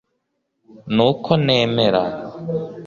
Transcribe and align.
ni 0.95 1.01
uko 1.09 1.31
ntemera 1.43 2.01